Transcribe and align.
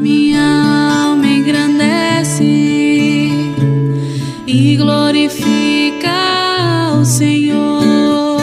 Minha 0.00 1.04
alma 1.06 1.26
engrandece 1.26 2.44
e 4.46 4.76
glorifica 4.76 6.12
o 7.00 7.04
Senhor. 7.04 8.38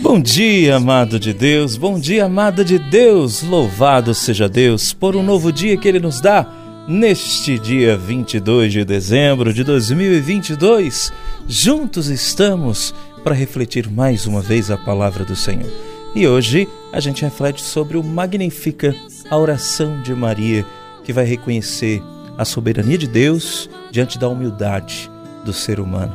Bom 0.00 0.20
dia, 0.20 0.76
amado 0.76 1.20
de 1.20 1.32
Deus, 1.32 1.76
bom 1.76 2.00
dia, 2.00 2.24
amada 2.24 2.64
de 2.64 2.78
Deus. 2.78 3.42
Louvado 3.42 4.12
seja 4.12 4.48
Deus 4.48 4.92
por 4.92 5.14
um 5.14 5.22
novo 5.22 5.52
dia 5.52 5.76
que 5.76 5.86
Ele 5.86 6.00
nos 6.00 6.20
dá 6.20 6.46
neste 6.88 7.58
dia 7.58 7.96
22 7.96 8.72
de 8.72 8.84
dezembro 8.84 9.52
de 9.52 9.62
2022. 9.62 11.12
Juntos 11.46 12.08
estamos 12.08 12.92
para 13.22 13.34
refletir 13.34 13.88
mais 13.88 14.26
uma 14.26 14.40
vez 14.40 14.68
a 14.70 14.76
palavra 14.76 15.24
do 15.24 15.36
Senhor. 15.36 15.70
E 16.14 16.26
hoje 16.26 16.66
a 16.92 16.98
gente 16.98 17.22
reflete 17.22 17.62
sobre 17.62 17.96
o 17.96 18.02
Magnifica, 18.02 18.94
a 19.30 19.36
oração 19.36 20.00
de 20.02 20.14
Maria, 20.14 20.64
que 21.08 21.12
vai 21.14 21.24
reconhecer 21.24 22.02
a 22.36 22.44
soberania 22.44 22.98
de 22.98 23.08
Deus 23.08 23.70
diante 23.90 24.18
da 24.18 24.28
humildade 24.28 25.10
do 25.42 25.54
ser 25.54 25.80
humano. 25.80 26.12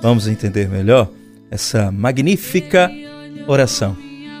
Vamos 0.00 0.26
entender 0.26 0.66
melhor 0.66 1.10
essa 1.50 1.92
magnífica 1.92 2.90
oração. 3.46 3.94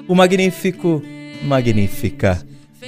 O 0.08 0.14
magnífico 0.14 1.02
Magnifica. 1.44 2.42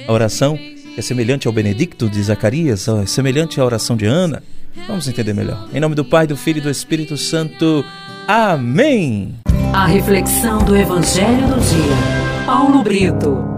A 0.07 0.11
oração 0.11 0.57
é 0.97 1.01
semelhante 1.03 1.45
ao 1.45 1.53
Benedicto 1.53 2.09
de 2.09 2.19
Zacarias, 2.23 2.87
é 2.87 3.05
semelhante 3.05 3.61
à 3.61 3.63
oração 3.63 3.95
de 3.95 4.07
Ana. 4.07 4.41
Vamos 4.87 5.07
entender 5.07 5.35
melhor. 5.35 5.69
Em 5.71 5.79
nome 5.79 5.93
do 5.93 6.03
Pai, 6.03 6.25
do 6.25 6.35
Filho 6.35 6.57
e 6.57 6.61
do 6.61 6.69
Espírito 6.71 7.15
Santo. 7.15 7.85
Amém. 8.27 9.35
A 9.71 9.85
reflexão 9.85 10.65
do 10.65 10.75
Evangelho 10.75 11.47
do 11.47 11.59
Dia. 11.59 12.45
Paulo 12.47 12.81
Brito. 12.81 13.52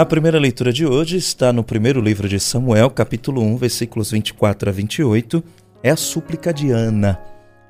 A 0.00 0.06
primeira 0.06 0.38
leitura 0.38 0.72
de 0.72 0.86
hoje 0.86 1.18
está 1.18 1.52
no 1.52 1.62
primeiro 1.62 2.00
livro 2.00 2.26
de 2.26 2.40
Samuel, 2.40 2.88
capítulo 2.88 3.42
1, 3.42 3.58
versículos 3.58 4.10
24 4.12 4.70
a 4.70 4.72
28. 4.72 5.44
É 5.82 5.90
a 5.90 5.96
súplica 5.96 6.54
de 6.54 6.70
Ana. 6.70 7.20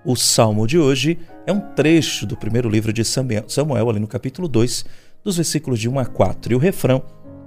O 0.05 0.14
salmo 0.14 0.64
de 0.64 0.78
hoje 0.78 1.18
é 1.44 1.52
um 1.52 1.58
trecho 1.58 2.24
do 2.27 2.36
primeiro 2.36 2.68
livro 2.68 2.92
de 2.92 3.02
Samuel, 3.05 3.90
ali 3.90 3.98
no 3.98 4.06
capítulo 4.06 4.46
2, 4.46 4.84
dos 5.24 5.38
versículos 5.38 5.80
de 5.80 5.88
1 5.88 5.98
a 5.98 6.06
4. 6.06 6.52
E 6.52 6.55
o 6.55 6.60
refrão: 6.60 7.02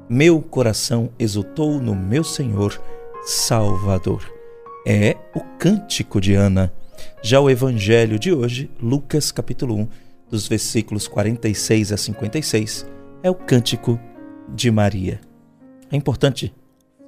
Meu 0.10 0.42
coração 0.42 1.12
exultou 1.18 1.80
no 1.80 1.96
meu 1.96 2.26
Senhor 2.26 2.78
Salvador. 3.24 4.30
É 4.86 5.16
o 5.34 5.40
cântico 5.58 6.20
de 6.20 6.34
Ana. 6.34 6.74
Já 7.22 7.40
o 7.40 7.50
evangelho 7.50 8.20
de 8.20 8.34
hoje, 8.34 8.70
Lucas 8.82 9.32
capítulo 9.32 9.78
1, 9.78 9.88
dos 10.30 10.46
versículos 10.46 11.08
46 11.08 11.94
a 11.94 11.96
56, 11.96 12.86
é 13.24 13.30
o 13.30 13.36
cântico 13.36 13.98
de 13.98 14.13
Maria. 14.72 15.20
É 15.92 15.96
importante 15.96 16.54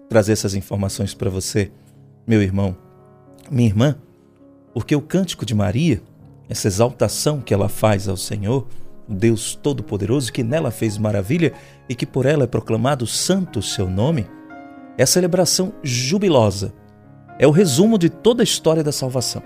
trazer 0.09 0.33
essas 0.33 0.53
informações 0.53 1.13
para 1.13 1.29
você, 1.29 1.71
meu 2.27 2.41
irmão, 2.41 2.75
minha 3.49 3.67
irmã, 3.67 3.95
porque 4.73 4.95
o 4.95 5.01
cântico 5.01 5.45
de 5.45 5.55
Maria, 5.55 6.01
essa 6.49 6.67
exaltação 6.67 7.41
que 7.41 7.53
ela 7.53 7.69
faz 7.69 8.07
ao 8.07 8.17
Senhor, 8.17 8.67
Deus 9.07 9.55
Todo-Poderoso, 9.55 10.31
que 10.31 10.43
nela 10.43 10.71
fez 10.71 10.97
maravilha 10.97 11.53
e 11.87 11.95
que 11.95 12.05
por 12.05 12.25
ela 12.25 12.43
é 12.43 12.47
proclamado 12.47 13.07
santo 13.07 13.59
o 13.59 13.63
seu 13.63 13.89
nome, 13.89 14.27
é 14.97 15.03
a 15.03 15.07
celebração 15.07 15.73
jubilosa. 15.83 16.73
É 17.37 17.45
o 17.45 17.51
resumo 17.51 17.97
de 17.97 18.09
toda 18.09 18.41
a 18.41 18.45
história 18.45 18.83
da 18.83 18.91
salvação. 18.91 19.43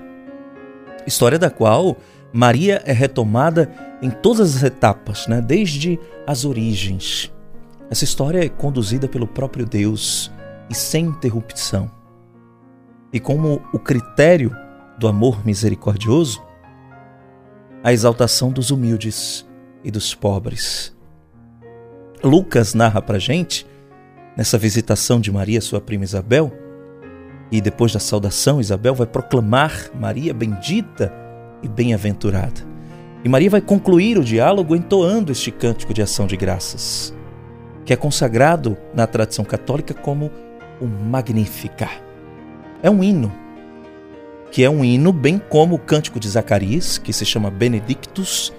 História 1.05 1.39
da 1.39 1.49
qual 1.49 1.97
Maria 2.31 2.81
é 2.85 2.91
retomada 2.91 3.71
em 4.01 4.09
todas 4.09 4.57
as 4.57 4.63
etapas, 4.63 5.27
né? 5.27 5.41
desde 5.41 5.99
as 6.25 6.45
origens. 6.45 7.31
Essa 7.89 8.03
história 8.03 8.45
é 8.45 8.49
conduzida 8.49 9.07
pelo 9.07 9.27
próprio 9.27 9.65
Deus 9.65 10.31
e 10.69 10.75
sem 10.75 11.05
interrupção. 11.05 11.89
E 13.11 13.19
como 13.19 13.61
o 13.73 13.79
critério 13.79 14.55
do 14.99 15.07
amor 15.07 15.43
misericordioso, 15.45 16.43
a 17.83 17.91
exaltação 17.91 18.51
dos 18.51 18.69
humildes 18.69 19.47
e 19.83 19.89
dos 19.89 20.13
pobres. 20.13 20.95
Lucas 22.23 22.73
narra 22.73 23.01
para 23.01 23.17
gente 23.17 23.65
nessa 24.37 24.57
visitação 24.57 25.19
de 25.19 25.31
Maria, 25.31 25.61
sua 25.61 25.81
prima 25.81 26.03
Isabel, 26.03 26.51
e 27.51 27.59
depois 27.59 27.91
da 27.91 27.99
saudação, 27.99 28.61
Isabel 28.61 28.93
vai 28.93 29.07
proclamar 29.07 29.89
Maria 29.95 30.33
bendita 30.33 31.11
e 31.63 31.67
bem-aventurada. 31.67 32.61
E 33.23 33.29
Maria 33.29 33.49
vai 33.49 33.61
concluir 33.61 34.17
o 34.17 34.23
diálogo 34.23 34.75
entoando 34.75 35.31
este 35.31 35.49
cântico 35.49 35.93
de 35.93 36.01
ação 36.01 36.27
de 36.27 36.37
graças, 36.37 37.13
que 37.89 37.93
é 37.93 37.97
consagrado 37.97 38.77
na 38.93 39.07
tradição 39.07 39.43
católica 39.43 39.95
como 39.95 40.29
o 40.79 40.85
Magnificat. 40.85 41.89
É 42.83 42.89
um 42.91 43.03
hino, 43.03 43.33
que 44.51 44.63
é 44.63 44.69
um 44.69 44.85
hino 44.85 45.11
bem 45.11 45.41
como 45.49 45.73
o 45.73 45.79
cântico 45.79 46.19
de 46.19 46.29
Zacarias, 46.29 46.99
que 46.99 47.11
se 47.11 47.25
chama 47.25 47.49
Benedictus. 47.49 48.53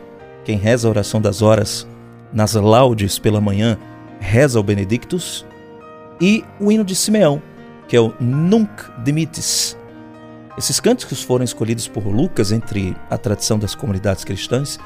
Quem 0.44 0.58
reza 0.58 0.88
a 0.88 0.90
oração 0.90 1.20
das 1.20 1.42
horas 1.42 1.86
nas 2.32 2.54
laudes 2.54 3.20
pela 3.20 3.40
manhã 3.40 3.78
reza 4.18 4.58
o 4.58 4.64
Benedictus 4.64 5.46
e 6.20 6.44
o 6.58 6.72
hino 6.72 6.82
de 6.82 6.96
Simeão, 6.96 7.40
que 7.86 7.94
é 7.94 8.00
o 8.00 8.12
Nunc 8.18 8.82
Dimittis. 9.04 9.78
Esses 10.58 10.80
cânticos 10.80 11.22
foram 11.22 11.44
escolhidos 11.44 11.86
por 11.86 12.04
Lucas 12.04 12.50
entre 12.50 12.96
a 13.08 13.16
tradição 13.16 13.60
das 13.60 13.76
comunidades 13.76 14.24
cristãs 14.24 14.76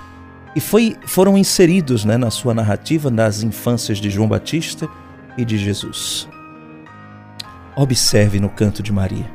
e 0.54 0.60
foi, 0.60 0.96
foram 1.06 1.36
inseridos 1.36 2.04
né, 2.04 2.16
na 2.16 2.30
sua 2.30 2.54
narrativa 2.54 3.10
nas 3.10 3.42
infâncias 3.42 3.98
de 3.98 4.08
João 4.08 4.28
Batista 4.28 4.88
e 5.36 5.44
de 5.44 5.58
Jesus. 5.58 6.28
Observe 7.76 8.38
no 8.38 8.48
canto 8.48 8.82
de 8.82 8.92
Maria, 8.92 9.28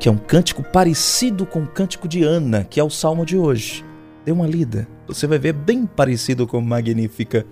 que 0.00 0.08
é 0.08 0.12
um 0.12 0.16
cântico 0.16 0.64
parecido 0.64 1.46
com 1.46 1.62
o 1.62 1.66
cântico 1.66 2.08
de 2.08 2.24
Ana, 2.24 2.64
que 2.64 2.80
é 2.80 2.84
o 2.84 2.90
salmo 2.90 3.24
de 3.24 3.36
hoje. 3.36 3.84
Dê 4.24 4.32
uma 4.32 4.46
lida, 4.46 4.88
você 5.06 5.26
vai 5.26 5.38
ver 5.38 5.52
bem 5.52 5.86
parecido 5.86 6.46
com 6.46 6.60
Magnífica. 6.60 7.46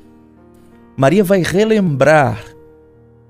Maria 0.97 1.23
vai 1.23 1.43
relembrar 1.43 2.43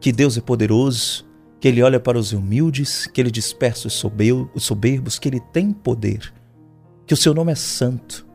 que 0.01 0.11
Deus 0.11 0.39
é 0.39 0.41
poderoso, 0.41 1.27
que 1.61 1.69
Ele 1.69 1.83
olha 1.83 2.01
para 2.01 2.19
os 2.19 2.33
humildes, 2.33 3.07
que 3.07 3.21
Ele 3.21 3.31
dispersa 3.31 3.89
os 3.89 3.95
soberbos, 4.65 5.19
que 5.19 5.29
Ele 5.29 5.41
tem 5.53 5.71
poder, 5.71 6.33
que 7.07 7.13
o 7.13 7.17
seu 7.17 7.35
nome 7.35 7.53
é 7.53 7.55
santo. 7.55 8.30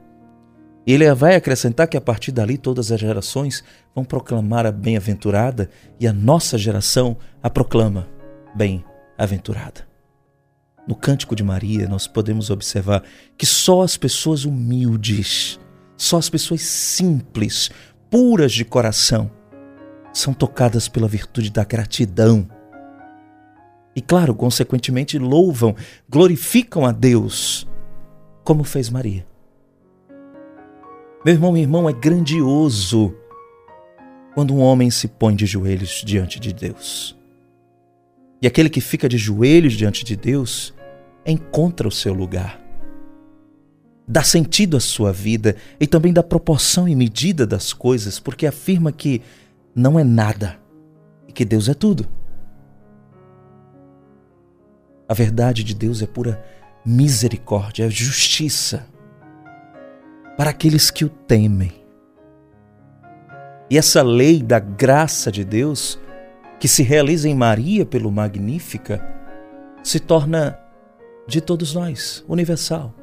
E 0.85 0.93
Ele 0.93 1.11
vai 1.15 1.35
acrescentar 1.35 1.87
que 1.87 1.97
a 1.97 2.01
partir 2.01 2.31
dali 2.31 2.57
todas 2.57 2.91
as 2.91 2.99
gerações 2.99 3.63
vão 3.93 4.05
proclamar 4.05 4.65
a 4.65 4.71
bem-aventurada 4.71 5.69
e 5.99 6.07
a 6.07 6.13
nossa 6.13 6.57
geração 6.57 7.17
a 7.41 7.49
proclama 7.49 8.07
bem-aventurada. 8.55 9.87
No 10.87 10.95
Cântico 10.95 11.35
de 11.35 11.43
Maria, 11.43 11.87
nós 11.87 12.05
podemos 12.05 12.51
observar 12.51 13.03
que 13.35 13.45
só 13.45 13.81
as 13.81 13.97
pessoas 13.97 14.45
humildes, 14.45 15.59
só 15.97 16.17
as 16.17 16.29
pessoas 16.29 16.61
simples, 16.61 17.71
puras 18.11 18.51
de 18.51 18.63
coração, 18.63 19.31
são 20.13 20.33
tocadas 20.33 20.87
pela 20.87 21.07
virtude 21.07 21.49
da 21.49 21.63
gratidão. 21.63 22.47
E, 23.95 24.01
claro, 24.01 24.35
consequentemente, 24.35 25.17
louvam, 25.17 25.75
glorificam 26.07 26.85
a 26.85 26.91
Deus, 26.91 27.67
como 28.43 28.63
fez 28.63 28.89
Maria. 28.89 29.25
Meu 31.25 31.33
irmão, 31.33 31.51
meu 31.53 31.61
irmão, 31.63 31.89
é 31.89 31.93
grandioso 31.93 33.15
quando 34.35 34.53
um 34.53 34.59
homem 34.59 34.91
se 34.91 35.07
põe 35.07 35.35
de 35.35 35.47
joelhos 35.47 36.03
diante 36.05 36.39
de 36.39 36.53
Deus. 36.53 37.17
E 38.39 38.45
aquele 38.45 38.69
que 38.69 38.79
fica 38.79 39.09
de 39.09 39.17
joelhos 39.17 39.73
diante 39.73 40.05
de 40.05 40.15
Deus 40.15 40.71
encontra 41.25 41.87
o 41.87 41.91
seu 41.91 42.13
lugar. 42.13 42.61
Dá 44.07 44.21
sentido 44.21 44.77
à 44.77 44.79
sua 44.79 45.11
vida 45.11 45.55
e 45.79 45.87
também 45.87 46.13
dá 46.13 46.21
proporção 46.21 46.87
e 46.87 46.95
medida 46.95 47.47
das 47.47 47.73
coisas, 47.73 48.19
porque 48.19 48.45
afirma 48.45 48.91
que 48.91 49.23
não 49.73 49.97
é 49.97 50.03
nada 50.03 50.59
e 51.27 51.31
que 51.31 51.43
Deus 51.43 51.67
é 51.67 51.73
tudo. 51.73 52.07
A 55.09 55.13
verdade 55.15 55.63
de 55.63 55.73
Deus 55.73 56.03
é 56.03 56.05
pura 56.05 56.45
misericórdia, 56.85 57.85
é 57.85 57.89
justiça 57.89 58.85
para 60.37 60.49
aqueles 60.49 60.91
que 60.91 61.05
o 61.05 61.09
temem. 61.09 61.71
E 63.69 63.77
essa 63.77 64.03
lei 64.03 64.43
da 64.43 64.59
graça 64.59 65.31
de 65.31 65.43
Deus, 65.43 65.99
que 66.59 66.67
se 66.67 66.83
realiza 66.83 67.27
em 67.27 67.35
Maria 67.35 67.85
pelo 67.85 68.11
Magnífica, 68.11 69.03
se 69.83 69.99
torna 69.99 70.59
de 71.27 71.41
todos 71.41 71.73
nós, 71.73 72.23
universal. 72.27 72.93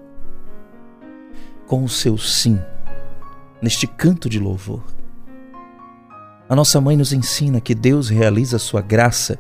Com 1.66 1.84
o 1.84 1.88
seu 1.88 2.16
sim, 2.18 2.60
neste 3.60 3.86
canto 3.86 4.28
de 4.28 4.38
louvor. 4.38 4.84
A 6.48 6.54
nossa 6.54 6.80
mãe 6.80 6.96
nos 6.96 7.12
ensina 7.12 7.60
que 7.60 7.74
Deus 7.74 8.08
realiza 8.08 8.56
a 8.56 8.60
sua 8.60 8.82
graça 8.82 9.38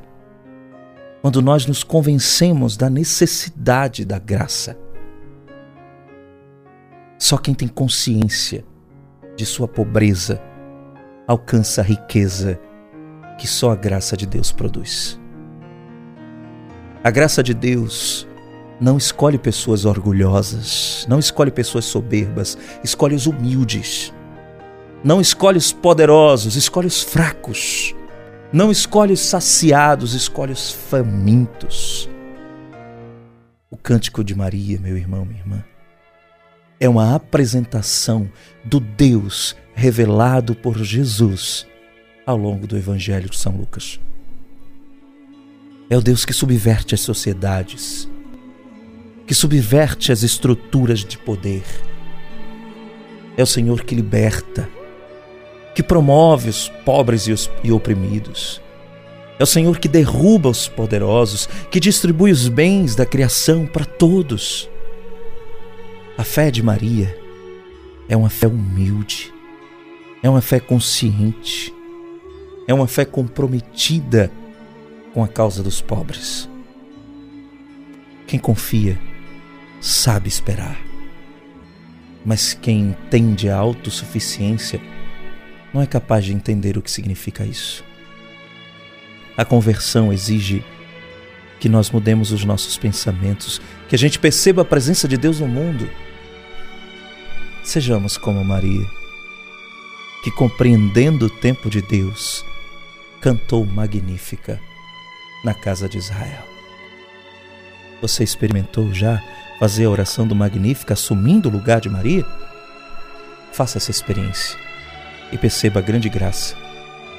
quando 1.20 1.40
nós 1.40 1.66
nos 1.66 1.84
convencemos 1.84 2.76
da 2.76 2.90
necessidade 2.90 4.04
da 4.04 4.18
graça. 4.18 4.76
Só 7.22 7.38
quem 7.38 7.54
tem 7.54 7.68
consciência 7.68 8.64
de 9.36 9.46
sua 9.46 9.68
pobreza, 9.68 10.42
alcança 11.24 11.80
a 11.80 11.84
riqueza 11.84 12.58
que 13.38 13.46
só 13.46 13.70
a 13.70 13.76
graça 13.76 14.16
de 14.16 14.26
Deus 14.26 14.50
produz. 14.50 15.20
A 17.04 17.12
graça 17.12 17.40
de 17.40 17.54
Deus 17.54 18.26
não 18.80 18.98
escolhe 18.98 19.38
pessoas 19.38 19.84
orgulhosas, 19.84 21.06
não 21.08 21.20
escolhe 21.20 21.52
pessoas 21.52 21.84
soberbas, 21.84 22.58
escolhe 22.82 23.14
os 23.14 23.28
humildes. 23.28 24.12
Não 25.04 25.20
escolhe 25.20 25.58
os 25.58 25.72
poderosos, 25.72 26.56
escolhe 26.56 26.88
os 26.88 27.04
fracos. 27.04 27.94
Não 28.52 28.68
escolhe 28.68 29.12
os 29.12 29.20
saciados, 29.20 30.12
escolhe 30.12 30.50
os 30.50 30.72
famintos. 30.72 32.10
O 33.70 33.76
cântico 33.76 34.24
de 34.24 34.34
Maria, 34.34 34.80
meu 34.80 34.96
irmão, 34.96 35.24
minha 35.24 35.38
irmã, 35.38 35.64
é 36.82 36.88
uma 36.88 37.14
apresentação 37.14 38.28
do 38.64 38.80
Deus 38.80 39.54
revelado 39.72 40.52
por 40.52 40.82
Jesus 40.82 41.64
ao 42.26 42.36
longo 42.36 42.66
do 42.66 42.76
Evangelho 42.76 43.30
de 43.30 43.36
São 43.36 43.56
Lucas. 43.56 44.00
É 45.88 45.96
o 45.96 46.00
Deus 46.00 46.24
que 46.24 46.32
subverte 46.32 46.92
as 46.92 47.00
sociedades, 47.00 48.08
que 49.28 49.32
subverte 49.32 50.10
as 50.10 50.24
estruturas 50.24 51.04
de 51.04 51.16
poder. 51.18 51.62
É 53.36 53.44
o 53.44 53.46
Senhor 53.46 53.84
que 53.84 53.94
liberta, 53.94 54.68
que 55.76 55.84
promove 55.84 56.50
os 56.50 56.68
pobres 56.84 57.28
e, 57.28 57.32
os, 57.32 57.48
e 57.62 57.70
oprimidos. 57.70 58.60
É 59.38 59.44
o 59.44 59.46
Senhor 59.46 59.78
que 59.78 59.86
derruba 59.86 60.48
os 60.48 60.66
poderosos, 60.66 61.48
que 61.70 61.78
distribui 61.78 62.32
os 62.32 62.48
bens 62.48 62.96
da 62.96 63.06
criação 63.06 63.66
para 63.66 63.84
todos. 63.84 64.68
A 66.22 66.24
fé 66.24 66.52
de 66.52 66.62
Maria 66.62 67.18
é 68.08 68.16
uma 68.16 68.30
fé 68.30 68.46
humilde, 68.46 69.34
é 70.22 70.30
uma 70.30 70.40
fé 70.40 70.60
consciente, 70.60 71.74
é 72.68 72.72
uma 72.72 72.86
fé 72.86 73.04
comprometida 73.04 74.30
com 75.12 75.24
a 75.24 75.26
causa 75.26 75.64
dos 75.64 75.80
pobres. 75.80 76.48
Quem 78.24 78.38
confia 78.38 78.96
sabe 79.80 80.28
esperar. 80.28 80.80
Mas 82.24 82.54
quem 82.54 82.90
entende 82.90 83.48
a 83.48 83.56
autossuficiência 83.56 84.80
não 85.74 85.82
é 85.82 85.86
capaz 85.86 86.24
de 86.24 86.32
entender 86.32 86.78
o 86.78 86.82
que 86.82 86.90
significa 86.92 87.44
isso. 87.44 87.82
A 89.36 89.44
conversão 89.44 90.12
exige 90.12 90.64
que 91.58 91.68
nós 91.68 91.90
mudemos 91.90 92.30
os 92.30 92.44
nossos 92.44 92.78
pensamentos, 92.78 93.60
que 93.88 93.96
a 93.96 93.98
gente 93.98 94.20
perceba 94.20 94.62
a 94.62 94.64
presença 94.64 95.08
de 95.08 95.16
Deus 95.16 95.40
no 95.40 95.48
mundo. 95.48 95.90
Sejamos 97.62 98.16
como 98.16 98.44
Maria, 98.44 98.86
que 100.24 100.30
compreendendo 100.32 101.26
o 101.26 101.30
tempo 101.30 101.70
de 101.70 101.80
Deus, 101.80 102.44
cantou 103.20 103.64
magnífica 103.64 104.60
na 105.44 105.54
casa 105.54 105.88
de 105.88 105.96
Israel. 105.96 106.42
Você 108.00 108.24
experimentou 108.24 108.92
já 108.92 109.22
fazer 109.60 109.84
a 109.84 109.90
oração 109.90 110.26
do 110.26 110.34
Magnífica 110.34 110.94
assumindo 110.94 111.48
o 111.48 111.52
lugar 111.52 111.80
de 111.80 111.88
Maria? 111.88 112.26
Faça 113.52 113.78
essa 113.78 113.92
experiência 113.92 114.58
e 115.30 115.38
perceba 115.38 115.78
a 115.78 115.82
grande 115.82 116.08
graça 116.08 116.56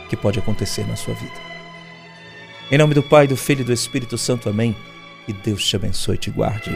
que 0.10 0.18
pode 0.18 0.40
acontecer 0.40 0.86
na 0.86 0.98
sua 0.98 1.14
vida. 1.14 1.54
Em 2.70 2.78
nome 2.78 2.94
do 2.94 3.02
Pai, 3.02 3.28
do 3.28 3.38
Filho 3.38 3.62
e 3.62 3.66
do 3.66 3.72
Espírito 3.72 4.18
Santo, 4.18 4.50
amém. 4.50 4.76
E 5.26 5.32
Deus 5.32 5.64
te 5.66 5.78
abençoe 5.78 6.16
e 6.16 6.18
te 6.18 6.30
guarde. 6.30 6.72